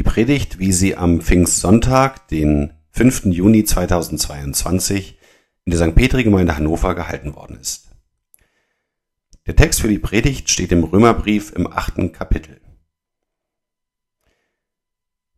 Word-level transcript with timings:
Die 0.00 0.04
Predigt, 0.04 0.58
wie 0.58 0.72
sie 0.72 0.96
am 0.96 1.20
Pfingstsonntag, 1.20 2.26
den 2.28 2.72
5. 2.92 3.26
Juni 3.26 3.64
2022, 3.64 5.18
in 5.66 5.70
der 5.72 5.78
St. 5.78 5.94
Petri-Gemeinde 5.94 6.56
Hannover 6.56 6.94
gehalten 6.94 7.34
worden 7.34 7.58
ist. 7.60 7.90
Der 9.46 9.56
Text 9.56 9.82
für 9.82 9.88
die 9.88 9.98
Predigt 9.98 10.48
steht 10.48 10.72
im 10.72 10.84
Römerbrief 10.84 11.52
im 11.52 11.70
achten 11.70 12.12
Kapitel. 12.12 12.62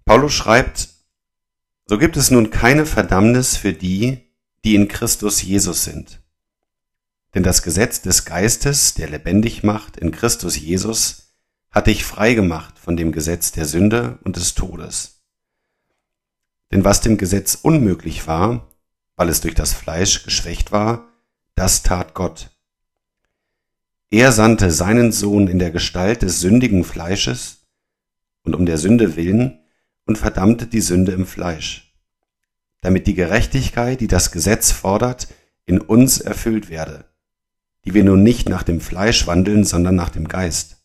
Paulus 0.04 0.32
schreibt, 0.32 0.90
so 1.86 1.98
gibt 1.98 2.16
es 2.16 2.30
nun 2.30 2.50
keine 2.50 2.86
Verdammnis 2.86 3.56
für 3.56 3.72
die, 3.72 4.32
die 4.64 4.76
in 4.76 4.86
Christus 4.86 5.42
Jesus 5.42 5.82
sind. 5.82 6.22
Denn 7.34 7.42
das 7.42 7.64
Gesetz 7.64 8.00
des 8.00 8.26
Geistes, 8.26 8.94
der 8.94 9.10
lebendig 9.10 9.64
macht 9.64 9.96
in 9.96 10.12
Christus 10.12 10.56
Jesus, 10.56 11.31
hat 11.73 11.86
dich 11.86 12.04
frei 12.04 12.34
gemacht 12.34 12.79
von 12.79 12.96
dem 12.96 13.12
Gesetz 13.12 13.52
der 13.52 13.64
Sünde 13.64 14.18
und 14.25 14.36
des 14.36 14.55
Todes. 14.55 15.23
Denn 16.70 16.84
was 16.84 17.01
dem 17.01 17.19
Gesetz 17.19 17.55
unmöglich 17.55 18.27
war, 18.27 18.69
weil 19.16 19.29
es 19.29 19.41
durch 19.41 19.55
das 19.55 19.73
Fleisch 19.73 20.24
geschwächt 20.24 20.73
war, 20.73 21.09
das 21.55 21.82
tat 21.82 22.15
Gott. 22.15 22.51
Er 24.10 24.32
sandte 24.32 24.70
seinen 24.70 25.12
Sohn 25.12 25.48
in 25.48 25.59
der 25.59 25.70
Gestalt 25.70 26.23
des 26.23 26.41
sündigen 26.41 26.84
Fleisches 26.84 27.66
und 28.43 28.54
um 28.54 28.66
der 28.66 28.79
Sünde 28.79 29.16
willen 29.16 29.60
und 30.04 30.18
verdammte 30.18 30.66
die 30.66 30.80
Sünde 30.80 31.12
im 31.12 31.27
Fleisch, 31.27 31.95
damit 32.80 33.07
die 33.07 33.15
Gerechtigkeit, 33.15 34.01
die 34.01 34.09
das 34.09 34.32
Gesetz 34.32 34.70
fordert, 34.70 35.29
in 35.65 35.80
uns 35.80 36.20
erfüllt 36.20 36.68
werde 36.68 37.12
die 37.84 37.95
wir 37.95 38.04
nun 38.04 38.23
nicht 38.23 38.48
nach 38.48 38.62
dem 38.62 38.80
Fleisch 38.80 39.27
wandeln, 39.27 39.65
sondern 39.65 39.95
nach 39.95 40.10
dem 40.10 40.29
Geist. 40.29 40.81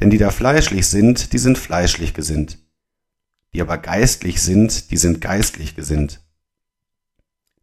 Denn 0.00 0.10
die 0.10 0.18
da 0.18 0.30
fleischlich 0.30 0.86
sind, 0.86 1.32
die 1.32 1.38
sind 1.38 1.58
fleischlich 1.58 2.14
gesinnt. 2.14 2.58
Die 3.52 3.60
aber 3.60 3.78
geistlich 3.78 4.40
sind, 4.40 4.90
die 4.90 4.96
sind 4.96 5.20
geistlich 5.20 5.74
gesinnt. 5.74 6.20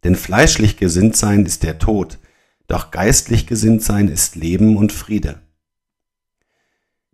Denn 0.04 0.16
fleischlich 0.16 0.76
gesinnt 0.76 1.16
sein 1.16 1.46
ist 1.46 1.62
der 1.62 1.78
Tod, 1.78 2.18
doch 2.66 2.90
geistlich 2.90 3.46
gesinnt 3.46 3.82
sein 3.82 4.08
ist 4.08 4.36
Leben 4.36 4.76
und 4.76 4.92
Friede. 4.92 5.40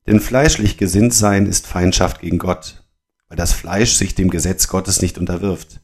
Denn 0.06 0.20
fleischlich 0.20 0.78
gesinnt 0.78 1.14
sein 1.14 1.46
ist 1.46 1.66
Feindschaft 1.66 2.20
gegen 2.20 2.38
Gott, 2.38 2.84
weil 3.28 3.36
das 3.36 3.52
Fleisch 3.52 3.92
sich 3.92 4.14
dem 4.14 4.30
Gesetz 4.30 4.66
Gottes 4.66 5.00
nicht 5.00 5.18
unterwirft. 5.18 5.80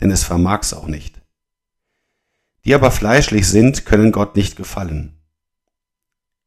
Denn 0.00 0.10
es 0.10 0.24
vermag's 0.24 0.74
auch 0.74 0.86
nicht. 0.86 1.20
Die 2.64 2.74
aber 2.74 2.90
fleischlich 2.90 3.48
sind, 3.48 3.86
können 3.86 4.12
Gott 4.12 4.36
nicht 4.36 4.56
gefallen. 4.56 5.19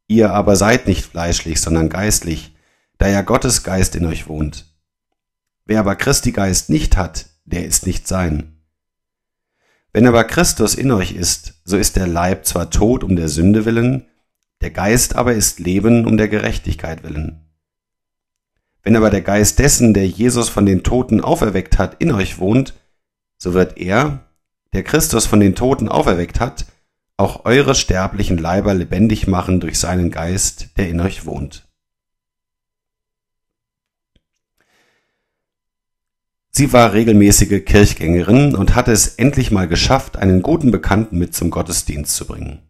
Ihr 0.06 0.32
aber 0.32 0.56
seid 0.56 0.86
nicht 0.86 1.04
fleischlich, 1.04 1.60
sondern 1.60 1.88
geistlich, 1.88 2.54
da 2.98 3.08
ja 3.08 3.22
Gottes 3.22 3.62
Geist 3.62 3.96
in 3.96 4.06
euch 4.06 4.28
wohnt. 4.28 4.66
Wer 5.64 5.80
aber 5.80 5.96
Christi 5.96 6.32
Geist 6.32 6.68
nicht 6.68 6.96
hat, 6.96 7.26
der 7.44 7.64
ist 7.64 7.86
nicht 7.86 8.06
sein. 8.06 8.60
Wenn 9.92 10.06
aber 10.06 10.24
Christus 10.24 10.74
in 10.74 10.90
euch 10.90 11.12
ist, 11.12 11.54
so 11.64 11.76
ist 11.76 11.96
der 11.96 12.06
Leib 12.06 12.44
zwar 12.46 12.70
tot 12.70 13.04
um 13.04 13.16
der 13.16 13.28
Sünde 13.28 13.64
willen, 13.64 14.06
der 14.60 14.70
Geist 14.70 15.14
aber 15.14 15.34
ist 15.34 15.60
Leben 15.60 16.06
um 16.06 16.16
der 16.16 16.28
Gerechtigkeit 16.28 17.02
willen. 17.02 17.40
Wenn 18.82 18.96
aber 18.96 19.08
der 19.08 19.22
Geist 19.22 19.58
dessen, 19.58 19.94
der 19.94 20.06
Jesus 20.06 20.48
von 20.48 20.66
den 20.66 20.82
Toten 20.82 21.20
auferweckt 21.20 21.78
hat, 21.78 22.00
in 22.02 22.12
euch 22.12 22.38
wohnt, 22.38 22.74
so 23.38 23.54
wird 23.54 23.78
er, 23.78 24.26
der 24.74 24.82
Christus 24.82 25.26
von 25.26 25.40
den 25.40 25.54
Toten 25.54 25.88
auferweckt 25.88 26.40
hat, 26.40 26.66
auch 27.16 27.44
eure 27.44 27.74
sterblichen 27.74 28.38
Leiber 28.38 28.74
lebendig 28.74 29.26
machen 29.26 29.60
durch 29.60 29.78
seinen 29.78 30.10
Geist, 30.10 30.76
der 30.76 30.88
in 30.88 31.00
euch 31.00 31.26
wohnt. 31.26 31.68
Sie 36.50 36.72
war 36.72 36.92
regelmäßige 36.92 37.64
Kirchgängerin 37.64 38.54
und 38.54 38.76
hatte 38.76 38.92
es 38.92 39.08
endlich 39.16 39.50
mal 39.50 39.66
geschafft, 39.66 40.16
einen 40.16 40.40
guten 40.40 40.70
Bekannten 40.70 41.18
mit 41.18 41.34
zum 41.34 41.50
Gottesdienst 41.50 42.14
zu 42.14 42.26
bringen. 42.26 42.62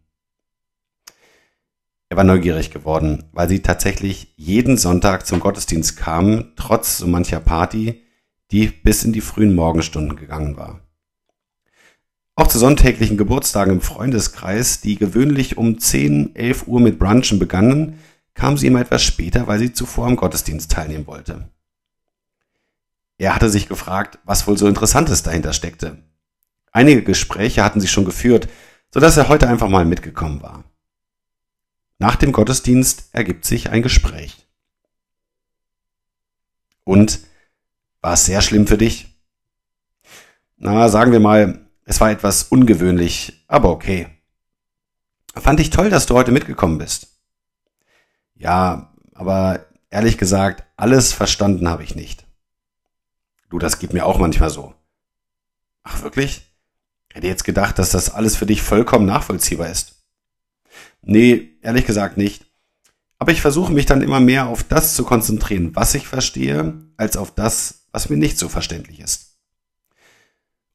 Er 2.09 2.17
war 2.17 2.25
neugierig 2.25 2.71
geworden, 2.71 3.25
weil 3.33 3.49
sie 3.49 3.61
tatsächlich 3.61 4.33
jeden 4.37 4.79
Sonntag 4.79 5.27
zum 5.27 5.41
Gottesdienst 5.41 5.97
kam, 5.97 6.53
trotz 6.57 6.99
so 6.99 7.07
mancher 7.07 7.41
Party, 7.41 8.03
die 8.53 8.69
bis 8.69 9.05
in 9.05 9.13
die 9.13 9.21
frühen 9.21 9.55
Morgenstunden 9.55 10.17
gegangen 10.17 10.57
war. 10.57 10.84
Auch 12.37 12.49
zu 12.49 12.59
sonntäglichen 12.59 13.17
Geburtstagen 13.17 13.75
im 13.75 13.81
Freundeskreis, 13.81 14.81
die 14.81 14.97
gewöhnlich 14.97 15.57
um 15.57 15.79
10, 15.79 16.35
11 16.35 16.67
Uhr 16.67 16.81
mit 16.81 16.99
Brunchen 16.99 17.39
begannen, 17.39 18.01
kam 18.35 18.57
sie 18.57 18.67
immer 18.67 18.81
etwas 18.81 19.03
später, 19.05 19.47
weil 19.47 19.61
sie 19.61 19.73
zuvor 19.73 20.07
am 20.07 20.17
Gottesdienst 20.17 20.73
teilnehmen 20.73 21.07
wollte. 21.07 21.49
Er 23.19 23.37
hatte 23.37 23.49
sich 23.49 23.69
gefragt, 23.69 24.19
was 24.25 24.47
wohl 24.49 24.59
so 24.59 24.67
Interessantes 24.67 25.23
dahinter 25.23 25.53
steckte. 25.53 25.99
Einige 26.73 27.05
Gespräche 27.05 27.63
hatten 27.63 27.81
sie 27.81 27.87
schon 27.87 28.05
geführt, 28.05 28.49
so 28.93 28.99
dass 28.99 29.17
er 29.17 29.29
heute 29.29 29.49
einfach 29.49 29.69
mal 29.69 29.85
mitgekommen 29.85 30.43
war. 30.43 30.65
Nach 31.99 32.17
dem 32.17 32.33
Gottesdienst 32.33 33.11
ergibt 33.13 33.45
sich 33.45 33.71
ein 33.71 33.83
Gespräch. 33.83 34.49
Und 36.83 37.21
war 38.01 38.15
es 38.15 38.27
sehr 38.27 38.43
schlimm 38.43 38.67
für 38.67 38.77
dich? 38.77 39.17
Na, 40.57 40.89
sagen 40.89 41.13
wir 41.13 41.21
mal, 41.21 41.64
es 41.85 42.01
war 42.01 42.11
etwas 42.11 42.45
ungewöhnlich, 42.45 43.45
aber 43.47 43.71
okay. 43.71 44.09
Fand 45.35 45.61
ich 45.61 45.71
toll, 45.71 45.91
dass 45.91 46.07
du 46.07 46.15
heute 46.15 46.33
mitgekommen 46.33 46.79
bist. 46.79 47.09
Ja, 48.35 48.93
aber 49.15 49.67
ehrlich 49.91 50.19
gesagt, 50.19 50.65
alles 50.77 51.13
verstanden 51.13 51.69
habe 51.69 51.83
ich 51.83 51.95
nicht. 51.95 52.27
Du, 53.51 53.59
das 53.59 53.79
geht 53.79 53.93
mir 53.93 54.07
auch 54.07 54.19
manchmal 54.19 54.51
so. 54.51 54.75
Ach 55.83 56.03
wirklich? 56.03 56.43
Hätte 57.13 57.27
jetzt 57.27 57.45
gedacht, 57.45 57.79
dass 57.79 57.91
das 57.91 58.11
alles 58.13 58.37
für 58.37 58.47
dich 58.47 58.63
vollkommen 58.63 59.07
nachvollziehbar 59.07 59.69
ist. 59.71 60.03
Nee, 61.03 61.59
ehrlich 61.63 61.87
gesagt 61.87 62.17
nicht. 62.17 62.47
Aber 63.19 63.31
ich 63.31 63.41
versuche 63.41 63.73
mich 63.73 63.87
dann 63.87 64.03
immer 64.03 64.21
mehr 64.21 64.47
auf 64.49 64.65
das 64.65 64.95
zu 64.95 65.05
konzentrieren, 65.05 65.77
was 65.77 65.95
ich 65.95 66.09
verstehe, 66.09 66.75
als 66.97 67.17
auf 67.17 67.33
das, 67.35 67.87
was 67.93 68.09
mir 68.09 68.17
nicht 68.17 68.39
so 68.39 68.49
verständlich 68.49 69.01
ist. 69.01 69.34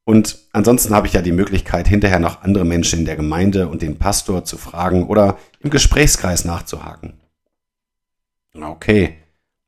Und 0.09 0.39
ansonsten 0.53 0.95
habe 0.95 1.05
ich 1.05 1.13
ja 1.13 1.21
die 1.21 1.31
Möglichkeit, 1.31 1.87
hinterher 1.87 2.17
noch 2.17 2.41
andere 2.41 2.65
Menschen 2.65 2.97
in 2.97 3.05
der 3.05 3.15
Gemeinde 3.15 3.67
und 3.67 3.83
den 3.83 3.99
Pastor 3.99 4.43
zu 4.43 4.57
fragen 4.57 5.05
oder 5.05 5.37
im 5.59 5.69
Gesprächskreis 5.69 6.45
nachzuhaken. 6.45 7.21
Okay, 8.59 9.19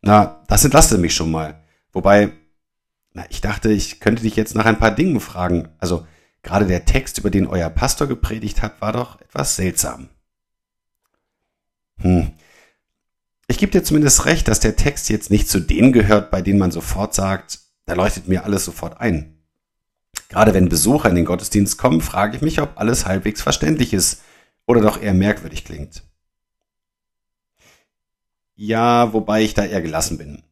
na, 0.01 0.43
das 0.47 0.65
entlastet 0.65 0.99
mich 0.99 1.13
schon 1.13 1.29
mal. 1.29 1.61
Wobei, 1.93 2.31
na, 3.13 3.23
ich 3.29 3.41
dachte, 3.41 3.71
ich 3.71 3.99
könnte 3.99 4.23
dich 4.23 4.35
jetzt 4.35 4.55
nach 4.55 4.65
ein 4.65 4.79
paar 4.79 4.89
Dingen 4.89 5.19
fragen. 5.19 5.69
Also, 5.77 6.07
gerade 6.41 6.65
der 6.65 6.85
Text, 6.85 7.19
über 7.19 7.29
den 7.29 7.45
euer 7.45 7.69
Pastor 7.69 8.07
gepredigt 8.07 8.63
hat, 8.63 8.81
war 8.81 8.93
doch 8.93 9.21
etwas 9.21 9.55
seltsam. 9.55 10.09
Hm. 11.99 12.31
Ich 13.45 13.59
gebe 13.59 13.71
dir 13.71 13.83
zumindest 13.83 14.25
recht, 14.25 14.47
dass 14.47 14.59
der 14.59 14.75
Text 14.75 15.07
jetzt 15.09 15.29
nicht 15.29 15.47
zu 15.47 15.59
denen 15.59 15.93
gehört, 15.93 16.31
bei 16.31 16.41
denen 16.41 16.57
man 16.57 16.71
sofort 16.71 17.13
sagt, 17.13 17.59
da 17.85 17.93
leuchtet 17.93 18.27
mir 18.27 18.43
alles 18.43 18.65
sofort 18.65 18.99
ein. 18.99 19.37
Gerade 20.31 20.53
wenn 20.53 20.69
Besucher 20.69 21.09
in 21.09 21.15
den 21.15 21.25
Gottesdienst 21.25 21.77
kommen, 21.77 21.99
frage 21.99 22.37
ich 22.37 22.41
mich, 22.41 22.61
ob 22.61 22.79
alles 22.79 23.05
halbwegs 23.05 23.41
verständlich 23.41 23.91
ist 23.91 24.21
oder 24.65 24.79
doch 24.79 25.01
eher 25.01 25.13
merkwürdig 25.13 25.65
klingt. 25.65 26.03
Ja, 28.55 29.11
wobei 29.11 29.41
ich 29.41 29.53
da 29.55 29.65
eher 29.65 29.81
gelassen 29.81 30.17
bin. 30.17 30.43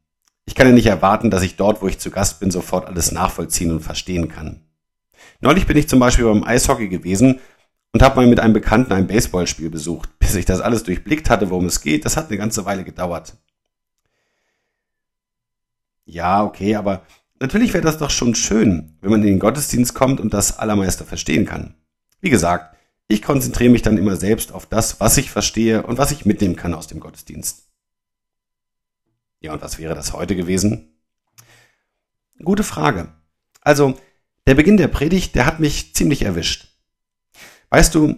Ich 0.46 0.54
kann 0.54 0.68
ja 0.68 0.74
nicht 0.74 0.88
erwarten, 0.88 1.32
dass 1.32 1.44
ich 1.44 1.56
dort, 1.56 1.82
wo 1.82 1.88
ich 1.88 1.98
zu 1.98 2.12
Gast 2.12 2.42
bin, 2.42 2.52
sofort 2.52 2.88
alles 2.88 3.14
nachvollziehen 3.14 3.72
und 3.72 3.80
verstehen 3.80 4.28
kann. 4.28 4.66
Neulich 5.40 5.66
bin 5.66 5.78
ich 5.78 5.88
zum 5.88 6.00
Beispiel 6.00 6.26
beim 6.26 6.44
Eishockey 6.44 6.90
gewesen 6.90 7.40
und 7.94 8.02
habe 8.02 8.18
mal 8.18 8.28
mit 8.28 8.42
einem 8.42 8.54
Bekannten 8.54 8.92
ein 8.92 9.08
Baseballspiel 9.08 9.70
besucht. 9.70 10.10
Bis 10.20 10.36
ich 10.36 10.44
das 10.44 10.60
alles 10.60 10.84
durchblickt 10.84 11.30
hatte, 11.30 11.50
worum 11.52 11.68
es 11.68 11.80
geht, 11.80 12.04
das 12.04 12.18
hat 12.18 12.28
eine 12.28 12.38
ganze 12.38 12.66
Weile 12.66 12.84
gedauert. 12.84 13.38
Ja, 16.04 16.44
okay, 16.44 16.76
aber 16.76 17.04
Natürlich 17.40 17.74
wäre 17.74 17.84
das 17.84 17.98
doch 17.98 18.10
schon 18.10 18.36
schön, 18.36 18.98
wenn 19.02 19.12
man 19.12 19.22
in 19.22 19.28
den 19.28 19.40
Gottesdienst 19.40 19.94
kommt 19.94 20.20
und 20.20 20.34
das 20.34 20.60
Allermeister 20.60 21.06
verstehen 21.06 21.46
kann. 21.46 21.76
Wie 22.20 22.30
gesagt, 22.30 22.76
ich 23.08 23.22
konzentriere 23.22 23.72
mich 23.72 23.82
dann 23.82 23.98
immer 23.98 24.18
selbst 24.18 24.52
auf 24.52 24.66
das, 24.66 25.00
was 25.00 25.18
ich 25.18 25.32
verstehe 25.32 25.84
und 25.84 25.98
was 25.98 26.12
ich 26.12 26.26
mitnehmen 26.26 26.58
kann 26.58 26.74
aus 26.74 26.88
dem 26.88 27.00
Gottesdienst. 27.00 27.70
Ja, 29.40 29.54
und 29.54 29.62
was 29.62 29.80
wäre 29.80 29.96
das 29.96 30.12
heute 30.14 30.36
gewesen? 30.36 31.00
Gute 32.44 32.64
Frage. 32.64 33.14
Also, 33.62 33.98
der 34.46 34.56
Beginn 34.56 34.78
der 34.78 34.90
Predigt, 34.90 35.36
der 35.36 35.46
hat 35.46 35.60
mich 35.60 35.96
ziemlich 35.96 36.24
erwischt. 36.24 36.68
Weißt 37.70 37.96
du, 37.96 38.16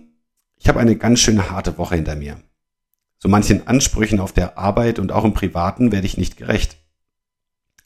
ich 0.57 0.67
habe 0.67 0.79
eine 0.79 0.95
ganz 0.95 1.19
schön 1.19 1.49
harte 1.49 1.77
Woche 1.77 1.95
hinter 1.95 2.15
mir. 2.15 2.41
So 3.19 3.29
manchen 3.29 3.67
Ansprüchen 3.67 4.19
auf 4.19 4.33
der 4.33 4.57
Arbeit 4.57 4.97
und 4.97 5.11
auch 5.11 5.25
im 5.25 5.33
Privaten 5.33 5.91
werde 5.91 6.07
ich 6.07 6.17
nicht 6.17 6.37
gerecht. 6.37 6.77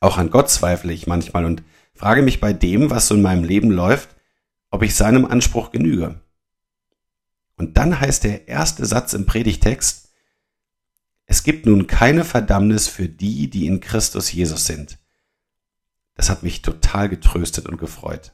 Auch 0.06 0.20
an 0.20 0.30
Gott 0.30 0.52
zweifle 0.52 0.94
ich 0.94 1.08
manchmal 1.08 1.46
und 1.46 1.64
frage 1.96 2.22
mich 2.22 2.40
bei 2.40 2.54
dem, 2.54 2.92
was 2.92 3.08
so 3.08 3.16
in 3.16 3.24
meinem 3.24 3.44
Leben 3.44 3.72
läuft, 3.72 4.16
ob 4.70 4.84
ich 4.84 4.94
seinem 4.94 5.26
Anspruch 5.26 5.72
genüge. 5.72 6.22
Und 7.58 7.78
dann 7.78 8.00
heißt 8.00 8.24
der 8.24 8.48
erste 8.48 8.86
Satz 8.86 9.14
im 9.14 9.26
Predigtext, 9.26 10.10
es 11.26 11.42
gibt 11.42 11.66
nun 11.66 11.88
keine 11.88 12.24
Verdammnis 12.24 12.88
für 12.88 13.10
die, 13.10 13.50
die 13.50 13.66
in 13.66 13.80
Christus 13.80 14.32
Jesus 14.32 14.68
sind. 14.68 15.00
Das 16.14 16.30
hat 16.30 16.44
mich 16.44 16.62
total 16.62 17.10
getröstet 17.10 17.66
und 17.66 17.80
gefreut. 17.80 18.32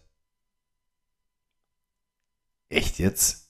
Echt 2.68 3.00
jetzt? 3.00 3.50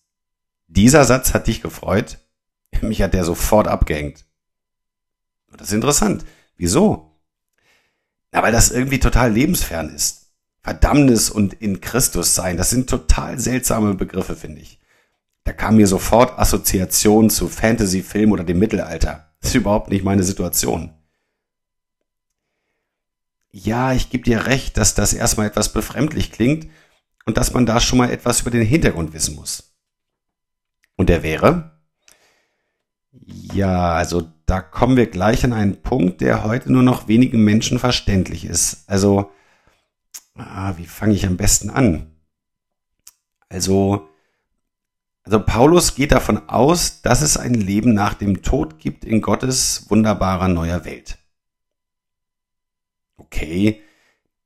Dieser 0.67 1.05
Satz 1.05 1.33
hat 1.33 1.47
dich 1.47 1.63
gefreut? 1.63 2.19
Mich 2.83 3.01
hat 3.01 3.15
der 3.15 3.25
sofort 3.25 3.67
abgehängt. 3.67 4.25
Das 5.57 5.69
ist 5.69 5.73
interessant. 5.73 6.23
Wieso? 6.55 7.10
Na, 8.31 8.41
weil 8.41 8.51
das 8.51 8.71
irgendwie 8.71 8.99
total 8.99 9.31
lebensfern 9.33 9.93
ist. 9.93 10.31
Verdammnis 10.61 11.29
und 11.29 11.53
in 11.53 11.81
Christus 11.81 12.35
sein, 12.35 12.55
das 12.55 12.69
sind 12.69 12.89
total 12.89 13.39
seltsame 13.39 13.95
Begriffe, 13.95 14.35
finde 14.35 14.61
ich. 14.61 14.79
Da 15.43 15.53
kam 15.53 15.77
mir 15.77 15.87
sofort 15.87 16.37
Assoziation 16.37 17.29
zu 17.29 17.47
Fantasy-Film 17.47 18.31
oder 18.31 18.43
dem 18.43 18.59
Mittelalter. 18.59 19.31
Das 19.41 19.49
ist 19.49 19.55
überhaupt 19.55 19.89
nicht 19.89 20.03
meine 20.03 20.23
Situation. 20.23 20.93
Ja, 23.49 23.91
ich 23.91 24.09
gebe 24.09 24.23
dir 24.23 24.45
recht, 24.45 24.77
dass 24.77 24.93
das 24.93 25.13
erstmal 25.13 25.47
etwas 25.47 25.73
befremdlich 25.73 26.31
klingt 26.31 26.69
und 27.25 27.37
dass 27.37 27.53
man 27.53 27.65
da 27.65 27.79
schon 27.79 27.97
mal 27.97 28.11
etwas 28.11 28.41
über 28.41 28.51
den 28.51 28.65
Hintergrund 28.65 29.13
wissen 29.13 29.35
muss. 29.35 29.75
Und 30.95 31.09
der 31.09 31.23
wäre? 31.23 31.70
Ja, 33.31 33.93
also 33.93 34.29
da 34.45 34.61
kommen 34.61 34.97
wir 34.97 35.07
gleich 35.07 35.43
an 35.43 35.53
einen 35.53 35.81
Punkt, 35.81 36.21
der 36.21 36.43
heute 36.43 36.71
nur 36.71 36.83
noch 36.83 37.07
wenigen 37.07 37.43
Menschen 37.43 37.79
verständlich 37.79 38.45
ist. 38.45 38.83
Also, 38.87 39.31
ah, 40.35 40.73
wie 40.77 40.85
fange 40.85 41.13
ich 41.13 41.25
am 41.25 41.37
besten 41.37 41.69
an? 41.69 42.11
Also, 43.49 44.09
also 45.23 45.39
Paulus 45.39 45.95
geht 45.95 46.11
davon 46.11 46.49
aus, 46.49 47.01
dass 47.01 47.21
es 47.21 47.37
ein 47.37 47.53
Leben 47.53 47.93
nach 47.93 48.13
dem 48.13 48.41
Tod 48.41 48.79
gibt 48.79 49.05
in 49.05 49.21
Gottes 49.21 49.85
wunderbarer 49.89 50.47
neuer 50.47 50.83
Welt. 50.83 51.17
Okay, 53.17 53.81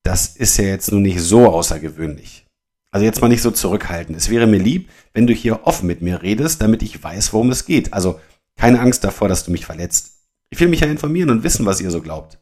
das 0.03 0.35
ist 0.35 0.57
ja 0.57 0.65
jetzt 0.65 0.91
nun 0.91 1.01
nicht 1.01 1.21
so 1.21 1.49
außergewöhnlich. 1.49 2.45
Also 2.91 3.05
jetzt 3.05 3.21
mal 3.21 3.27
nicht 3.27 3.41
so 3.41 3.51
zurückhalten. 3.51 4.15
Es 4.15 4.29
wäre 4.29 4.47
mir 4.47 4.59
lieb, 4.59 4.89
wenn 5.13 5.27
du 5.27 5.33
hier 5.33 5.65
offen 5.65 5.87
mit 5.87 6.01
mir 6.01 6.21
redest, 6.21 6.61
damit 6.61 6.83
ich 6.83 7.03
weiß, 7.03 7.33
worum 7.33 7.49
es 7.51 7.65
geht. 7.65 7.93
Also 7.93 8.19
keine 8.55 8.79
Angst 8.79 9.03
davor, 9.03 9.27
dass 9.27 9.45
du 9.45 9.51
mich 9.51 9.65
verletzt. 9.65 10.15
Ich 10.49 10.59
will 10.59 10.67
mich 10.67 10.79
ja 10.79 10.87
informieren 10.87 11.29
und 11.29 11.43
wissen, 11.43 11.65
was 11.65 11.81
ihr 11.81 11.91
so 11.91 12.01
glaubt. 12.01 12.39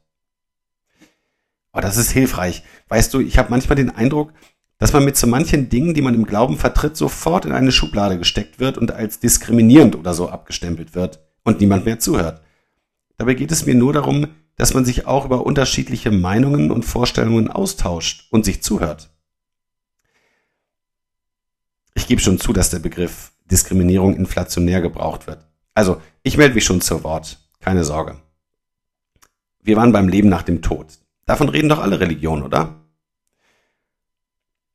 Aber 1.71 1.81
das 1.81 1.97
ist 1.97 2.11
hilfreich. 2.11 2.63
Weißt 2.87 3.13
du, 3.13 3.19
ich 3.19 3.37
habe 3.37 3.49
manchmal 3.49 3.75
den 3.75 3.89
Eindruck, 3.89 4.31
dass 4.77 4.93
man 4.93 5.05
mit 5.05 5.17
so 5.17 5.27
manchen 5.27 5.69
Dingen, 5.69 5.93
die 5.93 6.01
man 6.01 6.13
im 6.13 6.25
Glauben 6.25 6.57
vertritt, 6.57 6.97
sofort 6.97 7.45
in 7.45 7.51
eine 7.51 7.71
Schublade 7.71 8.17
gesteckt 8.17 8.59
wird 8.59 8.77
und 8.77 8.91
als 8.91 9.19
diskriminierend 9.19 9.95
oder 9.95 10.13
so 10.13 10.29
abgestempelt 10.29 10.93
wird 10.93 11.19
und 11.43 11.61
niemand 11.61 11.85
mehr 11.85 11.99
zuhört. 11.99 12.41
Dabei 13.17 13.33
geht 13.33 13.51
es 13.51 13.65
mir 13.65 13.75
nur 13.75 13.93
darum, 13.93 14.27
dass 14.55 14.73
man 14.73 14.85
sich 14.85 15.07
auch 15.07 15.25
über 15.25 15.45
unterschiedliche 15.45 16.11
Meinungen 16.11 16.69
und 16.69 16.83
Vorstellungen 16.83 17.49
austauscht 17.49 18.27
und 18.29 18.45
sich 18.45 18.61
zuhört. 18.61 19.09
Ich 21.95 22.07
gebe 22.07 22.21
schon 22.21 22.39
zu, 22.39 22.53
dass 22.53 22.69
der 22.69 22.79
Begriff 22.79 23.31
Diskriminierung 23.45 24.15
inflationär 24.15 24.81
gebraucht 24.81 25.27
wird. 25.27 25.47
Also, 25.73 26.01
ich 26.21 26.37
melde 26.37 26.55
mich 26.55 26.65
schon 26.65 26.81
zu 26.81 27.03
Wort. 27.03 27.39
Keine 27.59 27.83
Sorge. 27.83 28.17
Wir 29.61 29.77
waren 29.77 29.91
beim 29.91 30.07
Leben 30.07 30.29
nach 30.29 30.43
dem 30.43 30.61
Tod. 30.61 30.87
Davon 31.25 31.49
reden 31.49 31.69
doch 31.69 31.79
alle 31.79 31.99
Religionen, 31.99 32.43
oder? 32.43 32.81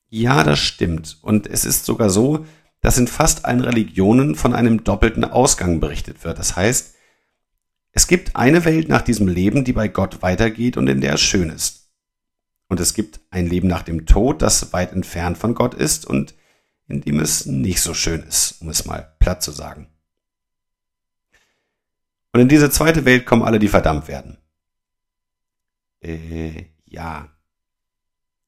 Ja, 0.09 0.43
das 0.43 0.59
stimmt. 0.59 1.19
Und 1.21 1.47
es 1.47 1.65
ist 1.65 1.85
sogar 1.85 2.09
so, 2.09 2.47
dass 2.81 2.99
in 2.99 3.07
fast 3.07 3.45
allen 3.45 3.61
Religionen 3.61 4.35
von 4.35 4.55
einem 4.55 4.85
doppelten 4.85 5.25
Ausgang 5.25 5.81
berichtet 5.81 6.25
wird. 6.25 6.39
Das 6.39 6.57
heißt, 6.57 6.95
es 7.93 8.07
gibt 8.07 8.37
eine 8.37 8.65
Welt 8.65 8.89
nach 8.89 9.03
diesem 9.03 9.29
Leben, 9.29 9.65
die 9.65 9.73
bei 9.73 9.89
Gott 9.89 10.23
weitergeht 10.23 10.77
und 10.77 10.89
in 10.89 11.01
der 11.01 11.15
es 11.15 11.21
schön 11.21 11.51
ist. 11.51 11.91
Und 12.69 12.81
es 12.81 12.95
gibt 12.95 13.21
ein 13.31 13.47
Leben 13.47 13.69
nach 13.69 13.83
dem 13.83 14.07
Tod, 14.07 14.43
das 14.43 14.73
weit 14.73 14.93
entfernt 14.93 15.39
von 15.39 15.55
Gott 15.55 15.75
ist 15.75 16.07
und 16.07 16.35
in 16.87 17.01
dem 17.01 17.21
es 17.21 17.47
nicht 17.47 17.81
so 17.81 17.95
schön 17.95 18.23
ist, 18.23 18.61
um 18.61 18.69
es 18.69 18.85
mal 18.85 19.15
platt 19.19 19.43
zu 19.43 19.51
sagen. 19.51 19.89
Und 22.39 22.43
in 22.43 22.49
diese 22.49 22.71
zweite 22.71 23.05
Welt 23.05 23.27
kommen 23.27 23.43
alle, 23.43 23.59
die 23.59 23.67
verdammt 23.67 24.07
werden. 24.07 24.39
Äh, 26.01 26.67
ja. 26.85 27.31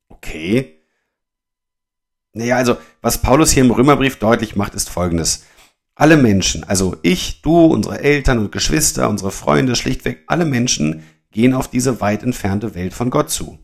Okay. 0.08 0.78
Naja, 2.32 2.54
also, 2.54 2.76
was 3.02 3.20
Paulus 3.20 3.50
hier 3.50 3.64
im 3.64 3.72
Römerbrief 3.72 4.20
deutlich 4.20 4.54
macht, 4.54 4.76
ist 4.76 4.88
folgendes. 4.88 5.44
Alle 5.96 6.16
Menschen, 6.16 6.62
also 6.62 6.98
ich, 7.02 7.42
du, 7.42 7.64
unsere 7.64 7.98
Eltern 7.98 8.38
und 8.38 8.52
Geschwister, 8.52 9.10
unsere 9.10 9.32
Freunde, 9.32 9.74
schlichtweg 9.74 10.22
alle 10.28 10.44
Menschen 10.44 11.02
gehen 11.32 11.52
auf 11.52 11.66
diese 11.66 12.00
weit 12.00 12.22
entfernte 12.22 12.76
Welt 12.76 12.94
von 12.94 13.10
Gott 13.10 13.28
zu. 13.28 13.58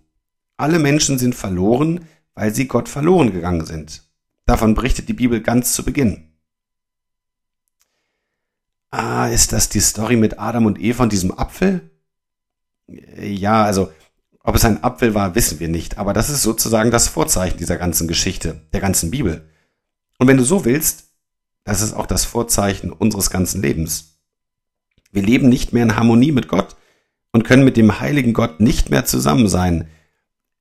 Alle 0.57 0.81
Menschen 0.81 1.21
sind 1.21 1.37
verloren, 1.37 2.09
weil 2.35 2.53
sie 2.53 2.67
Gott 2.67 2.89
verloren 2.89 3.31
gegangen 3.31 3.65
sind. 3.65 4.03
Davon 4.45 4.75
berichtet 4.75 5.09
die 5.09 5.13
Bibel 5.13 5.41
ganz 5.41 5.73
zu 5.73 5.85
Beginn. 5.85 6.36
Ah, 8.99 9.29
ist 9.29 9.53
das 9.53 9.69
die 9.69 9.81
Story 9.81 10.17
mit 10.17 10.39
Adam 10.39 10.65
und 10.65 10.81
Eva 10.81 11.03
und 11.03 11.13
diesem 11.13 11.39
Apfel? 11.39 11.91
Ja, 12.89 13.63
also 13.63 13.93
ob 14.43 14.55
es 14.55 14.65
ein 14.65 14.83
Apfel 14.83 15.15
war, 15.15 15.35
wissen 15.35 15.61
wir 15.61 15.69
nicht, 15.69 15.99
aber 15.99 16.15
das 16.15 16.31
ist 16.31 16.41
sozusagen 16.41 16.91
das 16.91 17.07
Vorzeichen 17.07 17.59
dieser 17.59 17.77
ganzen 17.77 18.09
Geschichte, 18.09 18.63
der 18.73 18.81
ganzen 18.81 19.11
Bibel. 19.11 19.51
Und 20.19 20.29
wenn 20.29 20.39
du 20.39 20.45
so 20.45 20.65
willst, 20.65 21.11
das 21.65 21.83
ist 21.83 21.93
auch 21.93 22.07
das 22.07 22.25
Vorzeichen 22.25 22.91
unseres 22.91 23.29
ganzen 23.29 23.61
Lebens. 23.61 24.19
Wir 25.13 25.21
leben 25.21 25.51
nicht 25.51 25.75
mehr 25.75 25.83
in 25.83 25.97
Harmonie 25.97 26.33
mit 26.33 26.49
Gott 26.49 26.75
und 27.33 27.43
können 27.43 27.67
mit 27.67 27.77
dem 27.77 28.01
heiligen 28.01 28.33
Gott 28.33 28.61
nicht 28.61 28.89
mehr 28.89 29.05
zusammen 29.05 29.49
sein. 29.49 29.91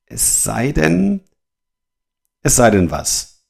Es 0.07 0.43
sei 0.43 0.73
denn, 0.73 1.21
es 2.41 2.57
sei 2.57 2.69
denn 2.69 2.91
was? 2.91 3.45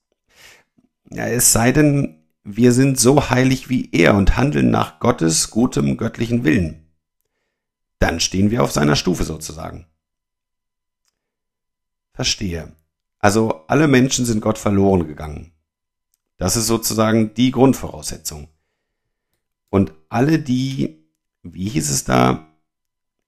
Ja, 1.10 1.26
es 1.26 1.52
sei 1.54 1.72
denn, 1.72 2.25
wir 2.48 2.74
sind 2.74 3.00
so 3.00 3.32
heilig 3.32 3.70
wie 3.70 3.90
er 3.92 4.14
und 4.14 4.38
handeln 4.38 4.70
nach 4.70 5.00
Gottes 5.00 5.50
gutem 5.50 5.98
göttlichen 5.98 6.44
Willen. 6.44 6.88
Dann 7.98 8.20
stehen 8.20 8.52
wir 8.52 8.64
auf 8.64 8.72
seiner 8.72 8.96
Stufe 8.96 9.24
sozusagen. 9.24 9.88
Verstehe. 12.14 12.72
Also 13.18 13.66
alle 13.68 13.88
Menschen 13.88 14.26
sind 14.26 14.42
Gott 14.42 14.60
verloren 14.60 15.08
gegangen. 15.08 15.54
Das 16.38 16.56
ist 16.56 16.68
sozusagen 16.68 17.34
die 17.34 17.50
Grundvoraussetzung. 17.50 18.48
Und 19.70 19.94
alle, 20.10 20.38
die, 20.38 21.04
wie 21.42 21.68
hieß 21.68 21.90
es 21.90 22.04
da, 22.04 22.48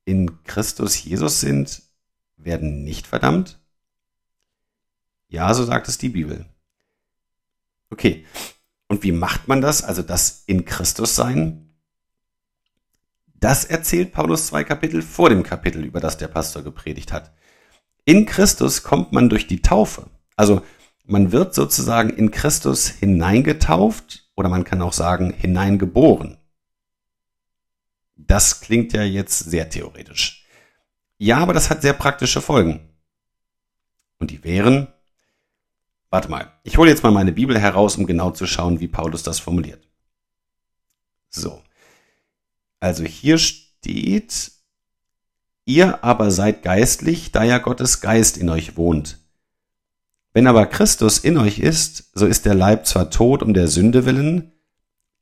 in 0.06 0.44
Christus 0.44 1.04
Jesus 1.04 1.42
sind, 1.42 1.82
werden 2.36 2.84
nicht 2.84 3.08
verdammt? 3.08 3.60
Ja, 5.28 5.52
so 5.56 5.64
sagt 5.64 5.88
es 5.88 5.98
die 5.98 6.10
Bibel. 6.10 6.46
Okay. 7.90 8.26
Und 8.88 9.04
wie 9.04 9.12
macht 9.12 9.48
man 9.48 9.62
das? 9.62 9.84
Also 9.84 10.02
das 10.02 10.44
in 10.46 10.66
Christus 10.66 11.16
sein? 11.16 11.74
Das 13.40 13.66
erzählt 13.66 14.14
Paulus 14.14 14.48
zwei 14.48 14.64
Kapitel 14.64 15.02
vor 15.02 15.30
dem 15.30 15.44
Kapitel, 15.44 15.84
über 15.84 16.00
das 16.00 16.18
der 16.18 16.28
Pastor 16.28 16.64
gepredigt 16.64 17.12
hat. 17.12 17.34
In 18.06 18.26
Christus 18.26 18.84
kommt 18.84 19.12
man 19.12 19.30
durch 19.30 19.48
die 19.48 19.62
Taufe. 19.62 20.10
Also 20.36 20.62
man 21.06 21.32
wird 21.32 21.54
sozusagen 21.54 22.10
in 22.10 22.32
Christus 22.32 22.88
hineingetauft 22.88 24.30
oder 24.36 24.50
man 24.50 24.64
kann 24.64 24.82
auch 24.82 24.94
sagen 24.94 25.32
hineingeboren. 25.32 26.38
Das 28.16 28.62
klingt 28.62 28.94
ja 28.94 29.04
jetzt 29.04 29.40
sehr 29.40 29.70
theoretisch. 29.70 30.46
Ja, 31.18 31.38
aber 31.38 31.54
das 31.54 31.70
hat 31.70 31.82
sehr 31.82 31.94
praktische 31.94 32.42
Folgen. 32.42 32.90
Und 34.20 34.32
die 34.32 34.44
wären, 34.44 34.88
warte 36.10 36.30
mal, 36.30 36.52
ich 36.64 36.78
hole 36.78 36.90
jetzt 36.90 37.04
mal 37.04 37.12
meine 37.12 37.32
Bibel 37.32 37.60
heraus, 37.60 37.98
um 37.98 38.06
genau 38.06 38.32
zu 38.32 38.48
schauen, 38.48 38.80
wie 38.80 38.88
Paulus 38.88 39.24
das 39.24 39.40
formuliert. 39.40 39.88
So. 41.30 41.62
Also 42.80 43.04
hier 43.04 43.38
steht, 43.38 44.52
Ihr 45.68 46.02
aber 46.02 46.32
seid 46.32 46.64
geistlich, 46.64 47.34
da 47.34 47.44
ja 47.44 47.58
Gottes 47.58 48.00
Geist 48.00 48.38
in 48.38 48.48
euch 48.48 48.78
wohnt. 48.78 49.20
Wenn 50.32 50.48
aber 50.48 50.66
Christus 50.66 51.18
in 51.20 51.38
euch 51.38 51.60
ist, 51.60 52.10
so 52.14 52.26
ist 52.26 52.46
der 52.46 52.56
Leib 52.56 52.88
zwar 52.88 53.10
tot 53.10 53.44
um 53.44 53.54
der 53.54 53.68
Sünde 53.68 54.06
willen, 54.06 54.54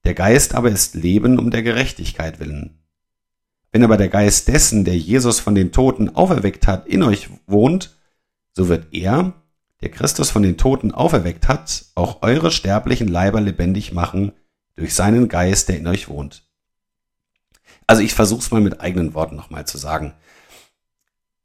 der 0.04 0.14
Geist 0.14 0.54
aber 0.54 0.70
ist 0.70 0.94
Leben 0.94 1.40
um 1.40 1.50
der 1.50 1.64
Gerechtigkeit 1.64 2.40
willen. 2.40 2.84
Wenn 3.72 3.84
aber 3.84 3.98
der 3.98 4.08
Geist 4.08 4.48
dessen, 4.48 4.86
der 4.86 4.96
Jesus 4.96 5.40
von 5.40 5.56
den 5.56 5.72
Toten 5.72 6.16
auferweckt 6.16 6.68
hat, 6.68 6.86
in 6.88 7.02
euch 7.02 7.30
wohnt, 7.48 7.96
so 8.54 8.70
wird 8.70 8.94
er, 8.94 9.34
der 9.82 9.92
Christus 9.92 10.30
von 10.30 10.44
den 10.44 10.58
Toten 10.58 10.92
auferweckt 10.92 11.48
hat, 11.48 11.86
auch 11.96 12.22
eure 12.22 12.52
sterblichen 12.52 13.08
Leiber 13.08 13.42
lebendig 13.42 13.94
machen 13.94 14.32
durch 14.76 14.94
seinen 14.94 15.28
Geist, 15.28 15.70
der 15.70 15.78
in 15.78 15.88
euch 15.88 16.10
wohnt. 16.10 16.44
Also 17.88 18.02
ich 18.02 18.14
versuche 18.14 18.40
es 18.40 18.52
mal 18.52 18.62
mit 18.62 18.82
eigenen 18.82 19.14
Worten 19.14 19.36
nochmal 19.36 19.66
zu 19.68 19.78
sagen. 19.78 20.14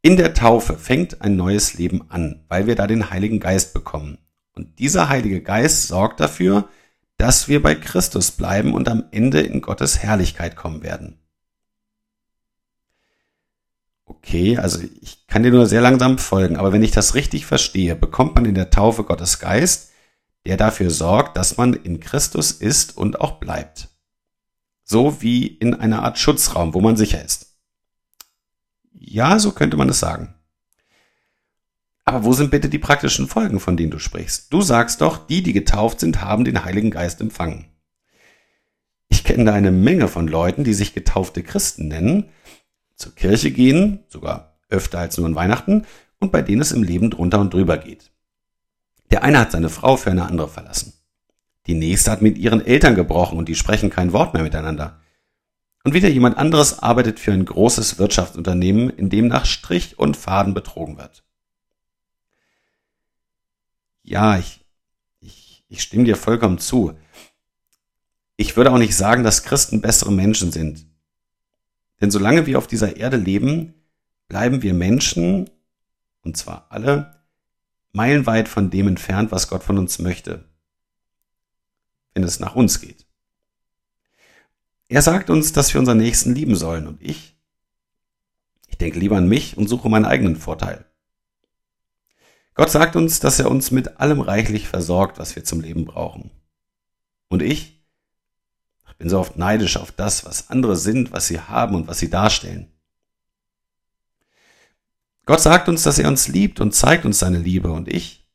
In 0.03 0.17
der 0.17 0.33
Taufe 0.33 0.79
fängt 0.79 1.21
ein 1.21 1.37
neues 1.37 1.75
Leben 1.75 2.11
an, 2.11 2.45
weil 2.49 2.67
wir 2.67 2.75
da 2.75 2.87
den 2.87 3.11
Heiligen 3.11 3.41
Geist 3.41 3.75
bekommen. 3.75 4.19
Und 4.55 4.79
dieser 4.79 5.09
Heilige 5.09 5.43
Geist 5.43 5.89
sorgt 5.89 6.21
dafür, 6.21 6.69
dass 7.19 7.49
wir 7.49 7.63
bei 7.63 7.75
Christus 7.75 8.31
bleiben 8.31 8.73
und 8.73 8.89
am 8.89 9.05
Ende 9.11 9.41
in 9.41 9.61
Gottes 9.61 9.99
Herrlichkeit 9.99 10.57
kommen 10.57 10.83
werden. 10.83 11.20
Okay, 14.11 14.59
also 14.59 14.81
ich 15.01 15.25
kann 15.29 15.45
dir 15.45 15.53
nur 15.53 15.67
sehr 15.67 15.81
langsam 15.81 16.19
folgen, 16.19 16.57
aber 16.57 16.73
wenn 16.73 16.83
ich 16.83 16.91
das 16.91 17.15
richtig 17.15 17.47
verstehe, 17.47 17.95
bekommt 17.95 18.35
man 18.35 18.45
in 18.45 18.57
der 18.57 18.71
Taufe 18.71 19.05
Gottes 19.05 19.39
Geist, 19.39 19.93
der 20.45 20.57
dafür 20.57 20.91
sorgt, 20.91 21.37
dass 21.37 21.57
man 21.59 21.75
in 21.75 22.01
Christus 22.01 22.51
ist 22.51 22.97
und 22.97 23.21
auch 23.21 23.39
bleibt. 23.39 23.89
So 24.83 25.23
wie 25.23 25.47
in 25.47 25.75
einer 25.75 26.03
Art 26.03 26.19
Schutzraum, 26.19 26.75
wo 26.75 26.81
man 26.81 26.97
sicher 26.97 27.25
ist. 27.25 27.57
Ja, 28.93 29.39
so 29.39 29.53
könnte 29.53 29.77
man 29.77 29.89
es 29.89 30.01
sagen. 30.01 30.35
Aber 32.05 32.25
wo 32.25 32.33
sind 32.33 32.51
bitte 32.51 32.69
die 32.69 32.81
praktischen 32.81 33.29
Folgen, 33.29 33.61
von 33.61 33.77
denen 33.77 33.93
du 33.93 34.01
sprichst? 34.01 34.53
Du 34.53 34.61
sagst 34.61 35.03
doch, 35.03 35.25
die, 35.25 35.45
die 35.45 35.53
getauft 35.53 36.01
sind, 36.01 36.21
haben 36.21 36.45
den 36.45 36.65
Heiligen 36.65 36.91
Geist 36.91 37.21
empfangen. 37.21 37.67
Ich 39.09 39.23
kenne 39.23 39.45
da 39.45 39.55
eine 39.55 39.71
Menge 39.71 40.09
von 40.09 40.27
Leuten, 40.27 40.65
die 40.65 40.75
sich 40.75 40.95
getaufte 40.95 41.45
Christen 41.45 41.87
nennen, 41.87 42.31
zur 43.01 43.15
Kirche 43.15 43.51
gehen, 43.51 44.01
sogar 44.09 44.59
öfter 44.69 44.99
als 45.01 45.17
nur 45.17 45.27
an 45.27 45.35
Weihnachten, 45.35 45.87
und 46.21 46.33
bei 46.33 46.43
denen 46.43 46.61
es 46.61 46.73
im 46.73 46.83
Leben 46.83 47.11
drunter 47.11 47.41
und 47.41 47.53
drüber 47.53 47.79
geht. 47.79 48.11
Der 49.11 49.25
eine 49.25 49.41
hat 49.41 49.53
seine 49.53 49.71
Frau 49.71 49.97
für 49.97 50.11
eine 50.11 50.27
andere 50.27 50.49
verlassen. 50.49 50.93
Die 51.67 51.75
nächste 51.75 52.11
hat 52.11 52.23
mit 52.23 52.39
ihren 52.39 52.65
Eltern 52.65 52.95
gebrochen 52.95 53.39
und 53.39 53.49
die 53.49 53.55
sprechen 53.57 53.91
kein 53.91 54.13
Wort 54.13 54.35
mehr 54.35 54.43
miteinander. 54.43 55.01
Und 55.83 55.95
wieder 55.95 56.09
jemand 56.09 56.37
anderes 56.37 56.79
arbeitet 56.79 57.19
für 57.19 57.33
ein 57.33 57.45
großes 57.45 57.99
Wirtschaftsunternehmen, 57.99 58.91
in 58.91 59.09
dem 59.09 59.29
nach 59.29 59.47
Strich 59.47 59.99
und 59.99 60.17
Faden 60.17 60.55
betrogen 60.55 60.99
wird 60.99 61.25
ja, 64.11 64.39
ich, 64.39 64.65
ich, 65.21 65.65
ich 65.69 65.83
stimme 65.83 66.05
dir 66.05 66.17
vollkommen 66.17 66.59
zu. 66.59 66.95
Ich 68.37 68.57
würde 68.57 68.73
auch 68.73 68.79
nicht 68.79 68.97
sagen, 68.97 69.23
dass 69.23 69.45
Christen 69.45 69.81
bessere 69.81 70.13
Menschen 70.13 70.51
sind. 70.51 70.87
Denn 72.01 72.11
solange 72.11 72.47
wir 72.47 72.59
auf 72.59 72.67
dieser 72.67 72.97
Erde 72.97 73.17
leben, 73.17 73.75
bleiben 74.29 74.63
wir 74.63 74.75
Menschen, 74.75 75.51
und 76.23 76.37
zwar 76.37 76.67
alle, 76.71 77.21
meilenweit 77.93 78.49
von 78.49 78.71
dem 78.71 78.89
entfernt, 78.89 79.33
was 79.33 79.49
Gott 79.49 79.63
von 79.63 79.79
uns 79.79 79.99
möchte, 79.99 80.49
wenn 82.15 82.23
es 82.23 82.41
nach 82.41 82.55
uns 82.55 82.81
geht. 82.81 83.07
Er 84.89 85.03
sagt 85.03 85.31
uns, 85.31 85.53
dass 85.53 85.73
wir 85.73 85.81
unseren 85.81 85.99
Nächsten 85.99 86.35
lieben 86.35 86.57
sollen, 86.57 86.87
und 86.87 87.03
ich, 87.03 87.37
ich 88.69 88.79
denke 88.79 88.99
lieber 88.99 89.17
an 89.17 89.29
mich 89.29 89.57
und 89.57 89.69
suche 89.69 89.89
meinen 89.89 90.05
eigenen 90.05 90.37
Vorteil. 90.37 90.87
Gott 92.55 92.71
sagt 92.71 92.97
uns, 92.97 93.21
dass 93.21 93.39
er 93.39 93.51
uns 93.51 93.71
mit 93.71 93.99
allem 94.01 94.21
reichlich 94.21 94.69
versorgt, 94.69 95.19
was 95.19 95.37
wir 95.37 95.45
zum 95.45 95.61
Leben 95.61 95.85
brauchen. 95.85 96.31
Und 97.29 97.43
ich? 97.43 97.80
Bin 99.01 99.09
so 99.09 99.19
oft 99.19 99.39
neidisch 99.39 99.79
auf 99.79 99.93
das, 99.93 100.27
was 100.27 100.51
andere 100.51 100.77
sind, 100.77 101.11
was 101.11 101.27
sie 101.27 101.41
haben 101.41 101.75
und 101.75 101.89
was 101.89 101.99
sie 101.99 102.11
darstellen. 102.11 102.71
Gott 105.25 105.41
sagt 105.41 105.71
uns, 105.71 105.85
dass 105.85 105.99
er 105.99 106.07
uns 106.07 106.29
liebt 106.29 106.61
und 106.61 106.75
zeigt 106.75 107.07
uns 107.07 107.19
seine 107.19 107.39
Liebe 107.39 107.73
und 107.73 107.89
ich 107.89 108.29